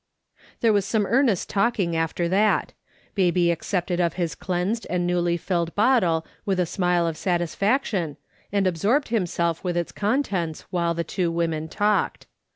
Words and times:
There 0.61 0.73
Avas 0.73 0.81
some 0.81 1.05
earnest 1.05 1.47
talking 1.47 1.95
after 1.95 2.27
that; 2.27 2.73
baby 3.13 3.51
accepted 3.51 3.99
of 3.99 4.13
his 4.15 4.33
cleansed 4.33 4.87
and 4.89 5.05
newly 5.05 5.37
filled 5.37 5.75
bottle 5.75 6.25
with 6.43 6.59
a 6.59 6.65
smile 6.65 7.05
of 7.05 7.15
satisfaction, 7.17 8.17
and 8.51 8.65
absorbed 8.65 9.09
himself 9.09 9.63
with 9.63 9.77
its 9.77 9.91
contents, 9.91 10.61
while 10.71 10.95
the 10.95 11.03
two 11.03 11.29
women 11.31 11.67
talked. 11.67 12.25